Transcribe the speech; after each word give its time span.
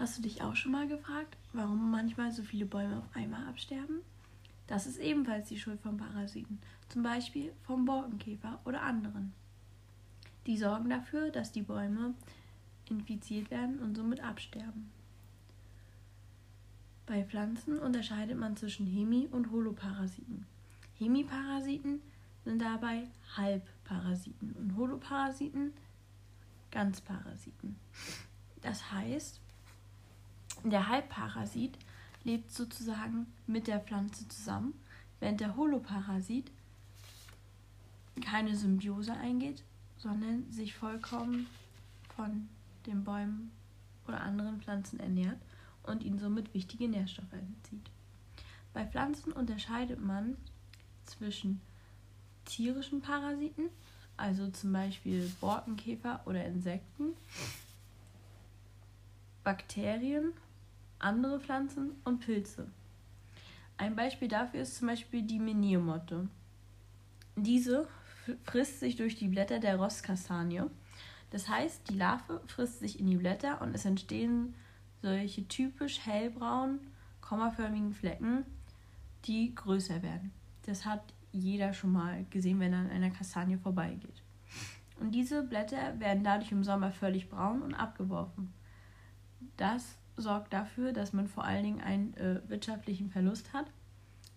Hast 0.00 0.16
du 0.16 0.22
dich 0.22 0.40
auch 0.40 0.56
schon 0.56 0.72
mal 0.72 0.88
gefragt, 0.88 1.36
warum 1.52 1.90
manchmal 1.90 2.32
so 2.32 2.42
viele 2.42 2.64
Bäume 2.64 2.96
auf 2.96 3.14
einmal 3.14 3.46
absterben? 3.46 4.00
Das 4.66 4.86
ist 4.86 4.96
ebenfalls 4.96 5.48
die 5.50 5.58
Schuld 5.58 5.78
von 5.82 5.98
Parasiten, 5.98 6.58
zum 6.88 7.02
Beispiel 7.02 7.52
vom 7.64 7.84
Borkenkäfer 7.84 8.60
oder 8.64 8.80
anderen. 8.80 9.34
Die 10.46 10.56
sorgen 10.56 10.88
dafür, 10.88 11.28
dass 11.28 11.52
die 11.52 11.60
Bäume 11.60 12.14
infiziert 12.88 13.50
werden 13.50 13.78
und 13.80 13.94
somit 13.94 14.24
absterben. 14.24 14.90
Bei 17.04 17.22
Pflanzen 17.22 17.78
unterscheidet 17.78 18.38
man 18.38 18.56
zwischen 18.56 18.86
Hemi- 18.86 19.28
und 19.30 19.50
Holoparasiten. 19.50 20.46
Hemiparasiten 20.94 22.00
sind 22.46 22.62
dabei 22.62 23.06
Halbparasiten 23.36 24.52
und 24.52 24.76
Holoparasiten 24.76 25.74
Ganzparasiten. 26.70 27.76
Das 28.62 28.92
heißt, 28.92 29.42
der 30.64 30.88
Halbparasit 30.88 31.78
lebt 32.24 32.52
sozusagen 32.52 33.26
mit 33.46 33.66
der 33.66 33.80
Pflanze 33.80 34.28
zusammen, 34.28 34.74
während 35.20 35.40
der 35.40 35.56
Holoparasit 35.56 36.50
keine 38.20 38.54
Symbiose 38.54 39.12
eingeht, 39.14 39.62
sondern 39.96 40.50
sich 40.50 40.74
vollkommen 40.74 41.46
von 42.16 42.48
den 42.86 43.04
Bäumen 43.04 43.50
oder 44.06 44.20
anderen 44.20 44.60
Pflanzen 44.60 45.00
ernährt 45.00 45.38
und 45.84 46.02
ihnen 46.02 46.18
somit 46.18 46.52
wichtige 46.54 46.88
Nährstoffe 46.88 47.32
entzieht. 47.32 47.90
Bei 48.72 48.86
Pflanzen 48.86 49.32
unterscheidet 49.32 50.00
man 50.00 50.36
zwischen 51.04 51.60
tierischen 52.44 53.00
Parasiten, 53.00 53.68
also 54.16 54.48
zum 54.50 54.72
Beispiel 54.72 55.30
Borkenkäfer 55.40 56.20
oder 56.26 56.44
Insekten, 56.44 57.14
Bakterien, 59.42 60.32
andere 61.00 61.40
Pflanzen 61.40 61.92
und 62.04 62.20
Pilze. 62.20 62.68
Ein 63.76 63.96
Beispiel 63.96 64.28
dafür 64.28 64.60
ist 64.60 64.76
zum 64.76 64.88
Beispiel 64.88 65.22
die 65.22 65.38
Meniermotte. 65.38 66.28
Diese 67.36 67.88
frisst 68.44 68.80
sich 68.80 68.96
durch 68.96 69.16
die 69.16 69.28
Blätter 69.28 69.58
der 69.58 69.76
Rosskastanie. 69.76 70.62
Das 71.30 71.48
heißt, 71.48 71.88
die 71.88 71.96
Larve 71.96 72.42
frisst 72.46 72.80
sich 72.80 73.00
in 73.00 73.06
die 73.06 73.16
Blätter 73.16 73.62
und 73.62 73.74
es 73.74 73.84
entstehen 73.84 74.54
solche 75.00 75.46
typisch 75.48 76.04
hellbraun, 76.04 76.80
kommaförmigen 77.20 77.94
Flecken, 77.94 78.44
die 79.24 79.54
größer 79.54 80.02
werden. 80.02 80.32
Das 80.66 80.84
hat 80.84 81.02
jeder 81.32 81.72
schon 81.72 81.92
mal 81.92 82.26
gesehen, 82.30 82.60
wenn 82.60 82.72
er 82.72 82.80
an 82.80 82.90
einer 82.90 83.10
Kastanie 83.10 83.56
vorbeigeht. 83.56 84.22
Und 84.98 85.12
diese 85.12 85.42
Blätter 85.42 85.98
werden 85.98 86.24
dadurch 86.24 86.52
im 86.52 86.64
Sommer 86.64 86.92
völlig 86.92 87.30
braun 87.30 87.62
und 87.62 87.74
abgeworfen. 87.74 88.52
Das 89.56 89.96
sorgt 90.20 90.52
dafür, 90.52 90.92
dass 90.92 91.12
man 91.12 91.28
vor 91.28 91.44
allen 91.44 91.64
Dingen 91.64 91.80
einen 91.80 92.14
äh, 92.14 92.40
wirtschaftlichen 92.48 93.10
Verlust 93.10 93.52
hat, 93.52 93.66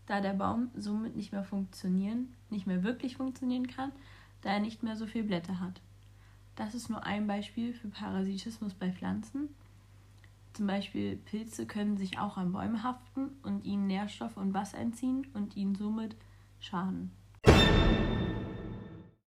da 0.06 0.22
der 0.22 0.34
Baum 0.34 0.70
somit 0.76 1.16
nicht 1.16 1.32
mehr 1.32 1.44
funktionieren, 1.44 2.34
nicht 2.50 2.68
mehr 2.68 2.84
wirklich 2.84 3.18
funktionieren 3.18 3.68
kann, 3.68 3.92
da 4.42 4.52
er 4.52 4.60
nicht 4.60 4.84
mehr 4.84 4.96
so 4.96 5.06
viele 5.06 5.26
Blätter 5.26 5.60
hat. 5.60 5.82
Das 6.56 6.76
ist 6.76 6.90
nur 6.90 7.04
ein 7.04 7.26
Beispiel 7.26 7.74
für 7.74 7.88
Parasitismus 7.88 8.74
bei 8.74 8.92
Pflanzen. 8.92 9.50
Zum 10.54 10.68
Beispiel 10.68 11.16
Pilze 11.18 11.66
können 11.66 11.98
sich 11.98 12.20
auch 12.20 12.38
an 12.38 12.52
Bäume 12.52 12.84
haften 12.84 13.32
und 13.42 13.66
ihnen 13.66 13.88
Nährstoff 13.88 14.38
und 14.38 14.54
Wasser 14.54 14.78
entziehen 14.78 15.26
und 15.34 15.56
ihnen 15.56 15.74
somit 15.74 16.16
schaden. 16.60 17.12